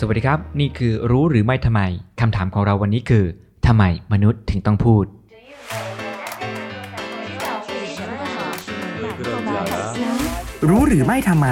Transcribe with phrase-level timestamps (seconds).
[0.00, 1.80] สวัสดีครับ นี่คือรู้หรือไม่ทำไม
[2.20, 3.24] คำถามของเราวันนี้คือ
[3.66, 5.04] ทำไมมนุษย์ถึงต้องพูด
[10.68, 11.48] รู้หรือไม่ทำไม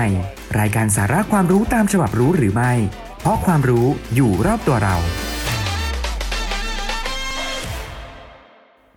[0.58, 2.72] รายการสาระความรู้ตามฉบับรู้หรือไม่
[3.20, 4.96] เพราะความรู้อยู่รอบตัวเรา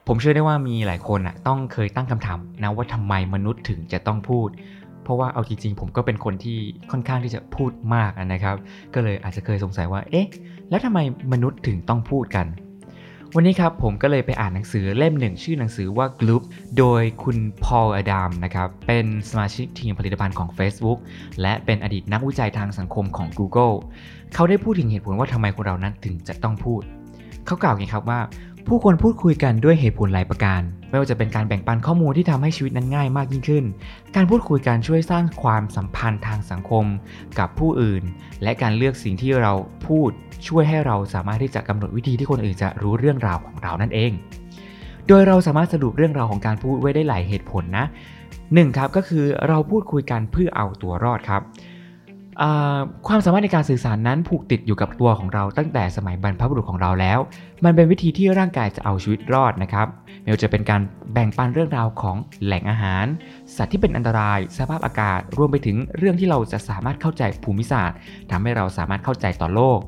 [0.07, 4.49] ผมเชื่อได้ว่ามีหลายคนอะต้องเคยตั้งคำถามนะว่าทำไมมนุษย์ถึงจะต้องพูด
[5.07, 6.57] เพราะว่าเอาจริงๆผมก็เป็นคนที่
[6.91, 8.55] ค่อนข้างที่จะพูดมากนะครับ
[8.93, 10.27] ก็เลยอาจจะเคยสงสัยว่า เอ๊ะ
[10.69, 10.99] แล้วทำไม
[11.33, 12.47] มนุษย์ถึงต้องพูดกัน
[13.35, 16.43] วันนี้ครับผมก็เลยไปอ่านหนังสือเล่มหนึ่ง ชื่อหนังสือว่า Gloop
[16.77, 20.99] โดยคุณพอลอดัมนะครับ เป็นสมาชิกทีมผลิตภัณฑ์ของ Facebook
[21.41, 23.75] และเป็นอดีตนักวิจัยทางสังคมของ Google
[24.33, 26.81] เขาได้พูดถึงเหตุผลว่าทำไมคนเรานั้นถึงจะต้องพูด
[27.45, 28.19] เขากล่าวอย่างนี้ครับว่า
[28.71, 33.65] ผู้คนพูดคุยกันด้วยเหตุผลหลายประการ ไม่ว่าจะเป็นการแบ่งปันข้อมูลที่ทำให้ชีวิตนั้นง่ายมากยิ่งขึ้น
[34.15, 36.85] การพูดคุยกันช่วยสร้างความสัมพันธ์ทางสังคม
[37.39, 38.03] กับผู้อื่น
[38.43, 39.53] และการเลือกสิ่งที่เรา
[39.87, 40.09] พูด
[40.47, 44.11] ช่วยให้เราสามารถที่จะกำหนดวิธีที่คนอื่นจะรู้เรื่องราวของเรานั่นเอง
[45.07, 47.85] โดยเราสามารถสรุปเรื่องราวของการพูดไว้ได้หลายเหตุผลนะ
[48.53, 51.41] หนึ่งครับก็คือเราพูดคุยกันเพื่อเอาตัวรอดครับ
[53.07, 57.19] ความสามารถในการสื่อสารนั้นผูกติดอยู่กับตัวของเราตั้งแต่สมัยบรรพบุรุษของเราแล้ว
[57.65, 59.87] มันเป็นวิธีที่ร่างกายจะเอาชีวิตรอดนะครับ
[60.21, 60.81] ไม่ว่าจะเป็นการ
[61.13, 63.05] แบ่งปันเรื่องราวของแหล่งอาหาร
[63.55, 67.97] สัตว์ที่เป็นอันตราย สภาพอากาศ รวมไปถึงเรื่องที่เราจะสามารถเข้าใจภูมิศาสตร์
[68.31, 69.79] ทำให้เราสามารถเข้าใจต่อโลก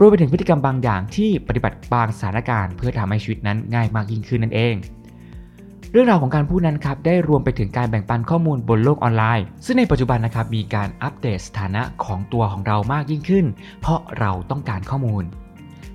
[0.00, 4.74] รวมไปถึงพฤติกรรมบางอย่างที่ปฏิบัติบางสถานการณ์ เพื่อทำให้ชีวิตนั้นง่ายมากยิ่งขึ้นนั่นเอง
[5.92, 13.46] เรื่องราวของการพูดนั้นครับได้รวมไปถึงการแบ่งปันข้อมูลบนโลกออนไลน์ ซึ่งในปัจจุบันนะครับมีการอัปเดตสถานะของตัวของเรามากยิ่งขึ้น
[13.80, 15.24] เพราะเราต้องการข้อมูล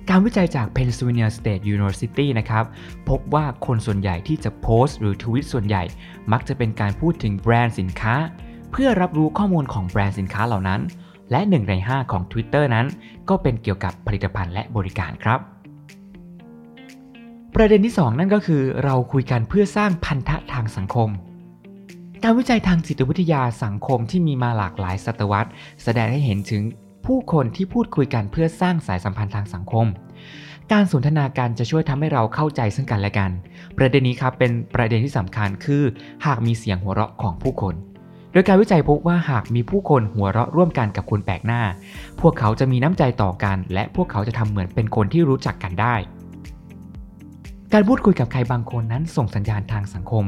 [0.08, 2.64] การวิจัยจาก Pennsylvania State University นะครับ
[3.08, 5.82] พบว่าคนส่วนใหญ่ที่จะโพสต์หรือทวิตส่วนใหญ่
[6.32, 8.14] มักจะเป็นการพูดถึงแบรนด์สินค้า
[8.70, 10.80] เพื่อรับรู้ข้อมูลของแบรนด์สินค้าเหล่านั้น
[11.30, 12.86] และ 1 ใน 5 ของ Twitter นั้น
[13.28, 15.53] ก็เป็นเกี่ยวกับผลิตภัณฑ์และบริการครับ
[17.58, 21.10] ประเด็นที่ 2 นั่นก็คือเราคุยกันเพื่อสร้างพันธะทางสังคม
[22.22, 25.50] การวิจัยทางจิตวิทยาสังคมที่มีมาหลากหลายศตวรรษ
[25.82, 26.62] แสดงให้เห็นถึง
[27.06, 29.86] ผู้คนที่พูดคุยกันเพื่อสร้างสายสัมพันธ์ทางสังคม
[30.72, 33.30] การสนทนาการจะช่วยทำให้เราเข้าใจซึ่งกันและกัน
[33.78, 35.82] ประเด็นนี้ครับเป็นประเด็นที่สำคัญคือ
[36.26, 37.74] หากมีเสียงหัวเราะของผู้คน
[38.32, 41.62] โดยการวิจัยพบว่าหากมีผู้คนหัวเราะร่วมกันกับคนแปลกหน้า
[42.20, 45.94] พวกเขาจะมีน้ำใจต่อกัน และพวกเขาจะทำเหมือนเป็นคนที่รู้จักกันได้
[47.76, 50.24] การพูดคุยกับใครบางคนนั้นส่งสัญญาณทางสังคม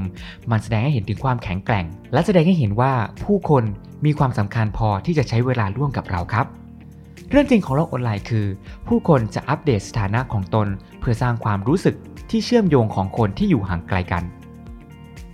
[0.50, 2.92] มันแสดงให้เห็นถึงความแข็งแกร่ง และแสดงให้เห็นว่า
[3.24, 3.64] ผู้คน
[4.04, 6.46] มีความสำคัญพอที่จะใช้เวลาร่วมกับเราครับ
[7.30, 8.46] เรื่องจริงของโลกออนไลน์คือ
[8.88, 10.68] ผู้คนจะอัปเดตสถานะของตน
[11.00, 11.96] เพื่อสร้างความรู้สึก
[12.30, 14.22] ที่เชื่อมโยงของคนที่อยู่ห่างไกลกัน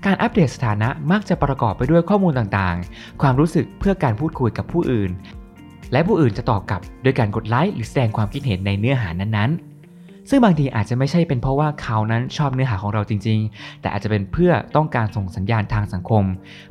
[0.04, 5.10] การอัปเดตสถานะมักจะประกอบไปด้วยข้อมูลต่างๆ ความรู้สึกเพื่อการพูดคุยกับผู้อื่น
[5.92, 9.71] และผู้อื่นจะตอบกลับโดยการกดไลค์หรือแสดงความคิดเห็นในเนื้อหานั้นๆ
[10.28, 16.24] ซึ่งบางทีอาจจะไม่ใช่เป็นเพราะว่าเขานั้นชอบเนื้อหาของเราจริง ๆ แต่อาจจะเป็นเพื่อต้องการส่งสัญญาณทางสังคม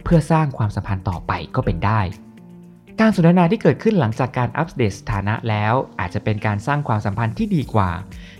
[0.03, 1.99] เพื่อสร้างความสัมพันธ์ต่อไปก็เป็นได้
[3.01, 7.89] การสนทนาที่เกิดขึ้นหลังจากการอัปเดตสถานะแล้ว อาจจะเป็นการสร้างความสัมพันธ์ที่ดีกว่า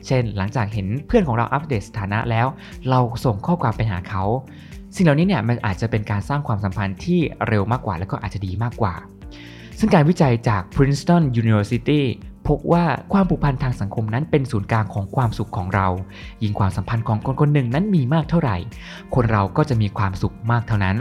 [0.07, 2.47] เช่น หลังจากเห็นเพื่อนของเราอัปเดตสถานะแล้ว
[2.89, 4.23] เราส่งข้อความไปหาเขา
[4.95, 8.93] สิ่งเหล่านี้เนี่ยมันอาจจะเป็นการสร้างความสัมพันธ์ที่เร็วมากกว่า และก็อาจจะดีมากกว่า
[9.79, 12.01] ซึ่งการวิจัยจาก Princeton University
[12.47, 15.87] พบว่าความผูกพันทางสังคมนั้นเป็นศูนย์กลางของความสุขของเรา
[16.43, 18.57] ยิ่งความสัมพันธ์ของคนคนหนึ่งนั้นมีมากเท่าไหร่
[19.15, 20.97] คนเราก็จะมีความสุขมากเท่านั้น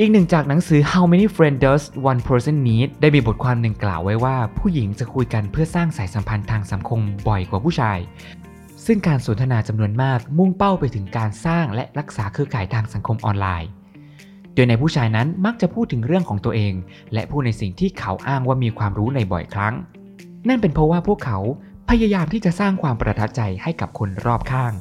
[0.00, 7.98] อีกหนึ่งจากหนังสือ How many friends does one person need ได้มีบทความหนึ่งกล่าวไว้ว่า ผู้หญิงจะคุยกันเพื่อสร้างสายสัมพันธ์ทางสังคมบ่อยกว่าผู้ชาย
[8.86, 13.68] ซึ่งการสนทนาจำนวนมากมุ่งเป้าไปถึงการสร้างและรักษาเครือข่ายทางสังคมออนไลน์
[14.58, 16.74] ดยในผู้ชายนั้นมักจะพูดถึงเรื่องของตัวเอง
[17.12, 19.74] และพูดในสิ่งที่เขาอ้างว่ามีความรู้ในบ่อยครั้ง
[20.48, 21.38] นั่นเป็นเพราะว่าพวกเขา
[21.90, 24.72] พยายามที่จะสร้างความประทับใจให้กับคนรอบข้าง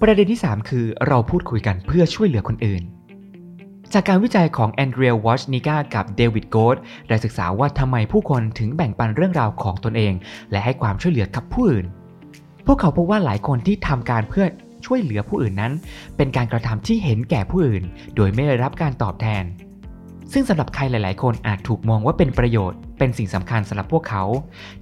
[0.00, 2.82] ประเด็นที่ 3 คือเราพูดคุยกันเพื่อช่วยเหลือคนอื่น
[3.92, 6.76] จากการวิจัยของแอนเดรียวอชนิกากับเดวิดโกด
[7.08, 10.14] ได้ศึกษาว่าทำไมผู้คนถึงแบ่งปันเรื่องราวของตนเอง
[10.50, 11.86] และให้ความช่วยเหลือกับผู้อื่น
[12.66, 14.46] พวกเขาพบว่าหลายคนที่ทำการเพื่อ
[14.88, 15.72] ช่วยเหลือผู้อื่นนั้น
[16.16, 17.84] เป็นการกระทำที่เห็นแก่ผู้อื่น
[18.16, 19.44] โดยไม่ได้รับการตอบแทน
[20.32, 24.24] ซึ่งสำหรับใครหลาย ๆ คนอาจถูกมองว่าเป็นประโยชน์ เป็นสิ่งสำคัญสำหรับพวกเขา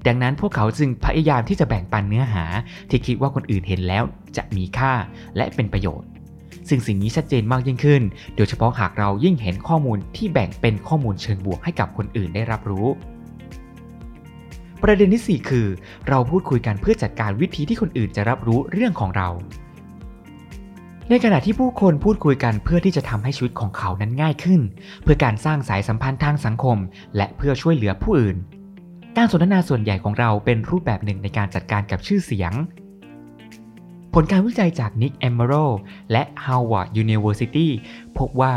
[0.06, 2.44] ดังนั้นพวกเขาจึงพยายามที่จะแบ่งปันเนื้อหา
[2.90, 4.04] ที่คิดว่าคนอื่นเห็นแล้ว
[4.36, 4.92] จะมีค่า
[5.36, 6.08] และเป็นประโยชน์
[6.68, 8.02] ซึ่งสิ่งนี้ชัดเจนมากยิ่งขึ้น
[8.36, 12.86] โดยเฉพาะหากเรายิ่งเห็นข้อมูลที่แบ่งเป็นข้อมูลเชิงบวกให้กับคนอื่นได้รับรู้
[14.82, 15.66] ประเด็นที่ 4 คือ
[16.08, 19.28] เราพูดคุยกันเพื่อจัดการวิธีที่คนอื่นจะรับรู้เรื่องของเรา
[21.10, 24.60] ในขณะที่ผู้คนพูดคุยกันเพื่อที่จะทำให้ชีวิตของเขานั้นง่ายขึ้น
[25.02, 26.78] เพื่อการสร้างสายสัมพันธ์ทางสังคม
[27.16, 28.36] และเพื่อช่วยเหลือผู้อื่น
[29.16, 32.52] การสนทนาส่วนใหญ่ของเราเป็นรูปแบบหนึ่งในการจัดการกับชื่อเสียง
[34.14, 35.64] ผลการวิจัยจาก Nick e m e r o
[36.12, 37.68] และ Harvard University
[38.18, 38.54] พบว่า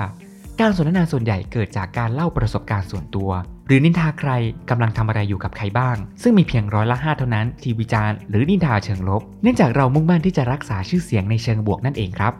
[0.59, 3.31] การสนทนาส่วนใหญ่เกิดจากการเล่าประสบการณ์ส่วนตัว
[3.69, 4.31] หรือนินทาใคร
[4.69, 12.33] กำลังทำอะไรอยู่กับใครบ้าง ซึ่งมีเพียงร้อยละ5เท่านั้นที่วิจารณ์หรือนินทาเชิงลบ เนื่องจากเรามุ่งมั่นที่จะรักษาชื่อเสียงในเชิงบวกนั่นเองครับ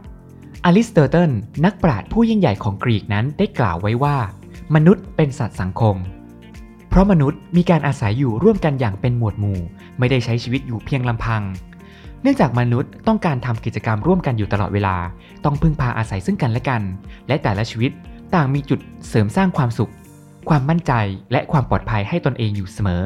[0.66, 1.31] to entertain
[1.66, 4.18] นักปราชญ์ผู้ยิ่งใหญ่ของกรีกนั้นได้กล่าวไว้ว่า
[4.76, 5.96] มนุษย์เป็นสัตว์สังคม
[6.90, 9.60] เพราะมนุษย์มีการอาศัยอยู่ร่วมกันอย่างเป็นหมวดหมู่
[10.00, 11.42] ไม่ได้ใช้ชีวิตอยู่เพียงลำพัง
[12.22, 14.96] เนื่องจากมนุษย์ต้องการทำกิจกรรมร่วมกันอยู่ตลอดเวลา
[15.46, 16.82] ต้องพึ่งพาอาศัยซึ่งกันและกัน
[17.28, 17.92] และแต่ละชีวิต
[18.34, 19.92] ต่างมีจุดเสริมสร้างความสุข
[20.50, 20.94] ความมั่นใจ
[21.31, 23.04] และความปลอดภัยให้ตนเองอยู่เสมอ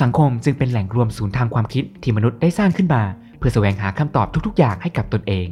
[0.00, 3.02] สังคมจึงเป็นแหล่งรวมศูนย์ทางความคิดที่มนุษย์ได้สร้างขึ้นมา
[3.38, 5.46] เพื่อแสวงหาคำตอบทุกๆ อย่างให้กับตนเอง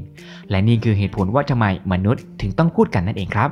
[0.51, 3.51] และนี่คือเหตุผลว่าทำไมมนุษย์ถึงต้องพูดกันนั่นเองครับ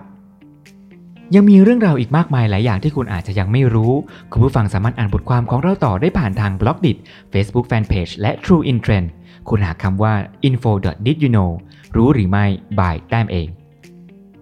[1.34, 3.92] ยังมีเรื่องราวอีกมากมายหลายอย่างที่คุณอาจจะยังไม่รู้
[4.32, 6.92] คุณผู้ฟังสามารถอ่านบทความของเราต่อได้ผ่านทางบล็อกดิ
[7.32, 9.08] Facebook Fanpage และ True in Trend
[9.48, 10.14] คุณหาคำว่า
[10.48, 11.50] info.did you know
[11.96, 12.44] รู้หรือไม่
[12.78, 13.48] by แต้มเอง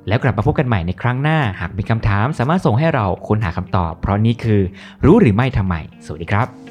[0.08, 4.60] แล้วกลับมาพบกันใหม่ในครั้งหน้า หากมีคำถามสามารถส่งให้เราค้นหาคำตอบ เพราะนี่คือ
[5.06, 5.74] รู้หรือไม่ทำไม
[6.06, 6.67] สวัสดีครับ